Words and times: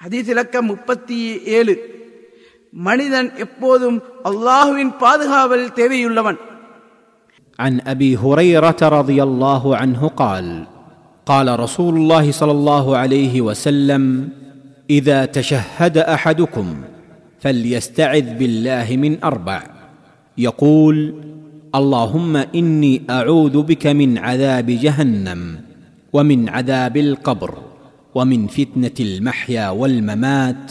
ஹதீஸ் 0.00 0.28
இலக்கம் 0.32 0.68
முப்பத்தி 0.70 1.16
ஏழு 1.56 1.72
மனிதன் 2.72 3.28
எப்போதும் 3.44 3.98
அல்லாஹுவின் 4.30 4.92
பாதுகாவல் 5.02 5.66
தேவையுள்ளவன் 5.80 6.38
عن 7.58 7.74
ابي 7.94 8.10
هريره 8.16 8.80
رضي 8.98 9.18
الله 9.28 9.62
عنه 9.80 10.00
قال 10.22 10.46
قال 11.26 11.48
رسول 11.64 11.94
الله 11.96 12.24
صلى 12.30 12.54
الله 12.58 12.86
عليه 12.96 13.34
وسلم 13.40 14.02
اذا 14.90 15.20
تشهد 15.36 15.96
احدكم 16.16 16.66
فليستعذ 17.42 18.26
بالله 18.40 18.88
من 19.04 19.12
اربع 19.24 19.60
يقول 20.38 20.96
اللهم 21.74 22.34
اني 22.60 22.94
اعوذ 23.10 23.56
بك 23.62 23.84
من 24.00 24.10
عذاب 24.18 24.68
جهنم 24.84 25.40
ومن 26.12 26.40
عذاب 26.48 26.96
القبر 26.98 27.52
ومن 28.15 28.41
فتنه 28.47 28.97
المحيا 28.99 29.67
والممات 29.71 30.65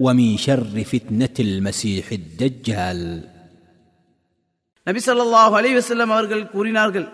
ومن 0.00 0.28
شر 0.38 0.74
فتنه 0.92 1.36
المسيح 1.40 2.06
الدجال 2.12 3.00
நபி 4.86 5.00
ஸல்லல்லாஹு 5.08 5.54
அலைஹி 5.58 5.76
வஸல்லம் 5.78 6.10
அவர்கள் 6.14 6.50
கூறினார்கள் 6.54 7.06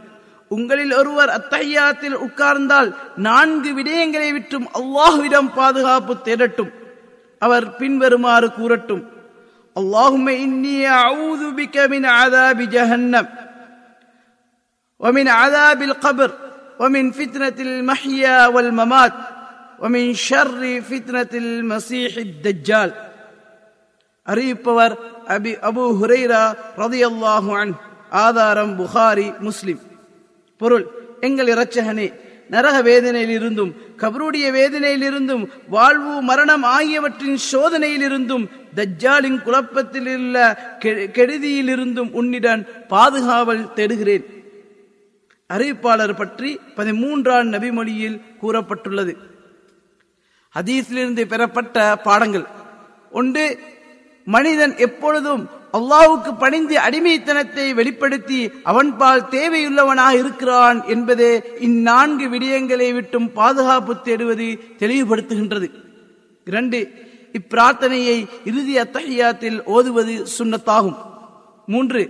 உங்களில் 0.51 0.95
ஒருவர் 1.01 1.31
அத்தஹியாத்தில் 1.39 2.17
உட்கார்ந்தால் 2.27 2.91
நான்கு 3.27 3.71
விடயங்களை 3.79 4.31
விட்டும் 4.33 4.67
அல்லாஹ்விடம் 4.79 5.51
பாதுகாப்பு 5.59 6.15
தேடட்டும் 6.27 6.73
அவர் 7.43 7.67
பின்வருமாறு 7.81 8.49
கூறட்டும் 8.59 9.05
اللهم 9.77 10.27
إني 10.45 10.79
أعوذ 11.01 11.43
بك 11.53 11.77
من 11.93 12.03
عذاب 12.17 12.59
جهنم 12.75 13.27
ومن 15.01 15.27
عذاب 15.31 15.81
القبر 15.83 16.31
ومن 16.81 17.05
فتنة 17.11 17.59
المحيا 17.61 18.47
والممات 18.47 19.15
ஒமின் 19.80 20.14
ஷர்ரி 20.26 20.74
ஃபித்னத்தில் 20.88 21.54
மசீஹி 21.64 22.24
தஜ்ஜால் 22.44 22.94
அறிவிப்பவர் 24.28 24.94
அபி 25.30 25.52
அபு 25.62 25.86
ஹுரைரா 26.00 26.44
ரதி 26.78 27.02
அல்லாஹான் 27.04 27.72
ஆதாரம் 28.20 28.76
புகாரி 28.78 29.28
முஸ்லிம் 29.40 29.82
பொருள் 30.62 30.86
எங்கள் 31.22 31.50
இரட்சகனே 31.52 32.08
நரக 32.50 32.78
வேதனையிலிருந்தும் 32.82 33.72
கபருடைய 34.02 34.48
வேதனையிலிருந்தும் 34.52 35.44
வாழ்வு 35.70 36.16
மரணம் 36.22 36.66
ஆகியவற்றின் 36.68 37.40
சோதனையிலிருந்தும் 37.52 38.46
தஜ்ஜாலின் 38.76 39.40
குழப்பத்தில் 39.42 40.10
உள்ள 40.16 40.38
கெடுதியிலிருந்தும் 41.18 42.12
உன்னிடம் 42.14 42.64
பாதுகாவல் 42.88 43.64
தேடுகிறேன் 43.76 44.26
அறிவிப்பாளர் 45.50 46.20
பற்றி 46.20 46.50
பதிமூன்றாம் 46.78 47.50
நபிமொழியில் 47.50 48.22
கூறப்பட்டுள்ளது 48.42 49.14
ஹதீஸிலிருந்து 50.56 51.24
பெறப்பட்ட 51.34 51.78
பாடங்கள். 52.08 52.46
ஒன்று 53.20 53.46
மனிதன் 54.36 54.74
எப்பொழுதும் 54.86 55.44
அல்லாவுக்கு 55.78 56.32
பணிந்து 56.40 56.76
அடிமைத்தனத்தை 56.78 57.66
வெளிப்படுத்தி 57.80 58.40
அவன்பால் 58.72 59.24
தேவையுள்ளவனாக 59.36 60.20
இருக்கிறான் 60.22 60.78
என்பதே 60.94 61.32
இந்நான்கு 61.68 62.28
விடயங்களை 62.34 62.88
விட்டும் 62.94 63.28
பாதுகாப்பு 63.40 63.96
தேடுவது 64.06 64.48
தெளிவுபடுத்துகின்றது. 64.82 65.68
இரண்டு 66.52 66.80
இப்பிரார்த்தனையை 67.40 68.18
இறுதி 68.50 68.76
அத்தகையாத்தில் 68.84 69.60
ஓதுவது 69.76 70.16
சுன்னத்தாகும் 70.38 70.98
மூன்று 71.74 72.02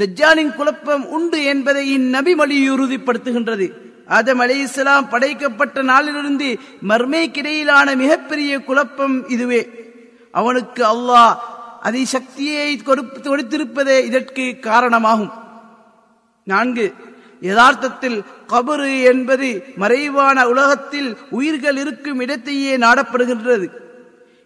தஜ்ஜாலின் 0.00 0.54
குழப்பம் 0.56 1.04
உண்டு 1.16 1.38
என்பதை 1.44 1.84
இந்நபி 1.96 2.32
மொழி 2.40 2.56
உறுதிப்படுத்துகின்றது. 2.70 3.66
ஆதம் 4.06 4.48
இஸ்லாம் 4.48 5.08
படைக்கப்பட்ட 5.08 5.82
நாளிலிருந்து 5.82 6.58
மர்மைக்கிடையிலான 6.88 7.96
மிகப்பெரிய 7.96 8.58
குழப்பம் 8.58 9.28
இதுவே. 9.28 9.70
அவனுக்கு 10.32 10.84
அல்லாஹ் 10.84 11.36
அதிசக்தியை 11.82 12.06
சக்தியை 12.06 12.82
கொடுத்திருப்பதே 12.86 14.04
இதற்கு 14.04 14.56
காரணமாகும். 14.60 15.32
நான்கு 16.44 16.94
யதார்த்தத்தில் 17.40 18.22
கபரு 18.48 19.02
என்பது 19.02 19.64
மறைவான 19.76 20.48
உலகத்தில் 20.48 21.16
உயிர்கள் 21.30 21.76
இருக்கும் 21.76 22.20
இடத்தையே 22.20 22.76
நாடப்படுகின்றது. 22.76 23.68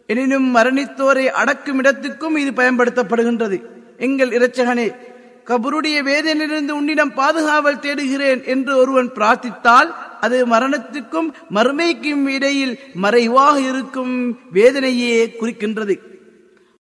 எனினும் 0.06 0.54
மரணித்தோரை 0.56 1.26
அடக்கும் 1.26 1.78
இடத்துக்கும் 1.78 2.36
இது 2.36 2.50
பயன்படுத்தப்படுகின்றது. 2.50 3.62
எங்கள் 3.98 4.28
இரச்சகனே 4.28 4.94
கபருடைய 5.50 5.98
வேதனையிலிருந்து 6.10 6.70
உன்னிடம் 6.70 7.14
பாதுகாவல் 7.14 7.80
தேடுகிறேன் 7.80 8.42
என்று 8.44 8.72
ஒருவன் 8.76 9.10
பிரார்த்தித்தால் 9.14 9.90
அது 10.20 10.38
மரணத்துக்கும் 10.46 11.28
மறுமைக்கும் 11.54 12.24
இடையில் 12.28 12.74
மறைவாக 12.94 13.60
இருக்கும் 13.60 14.14
வேதனையே 14.52 15.16
குறிக்கின்றது. 15.40 15.94